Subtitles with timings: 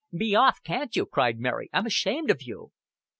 [0.17, 1.69] "Be off, can't you?" cried Mary.
[1.71, 2.71] "I'm ashamed of you."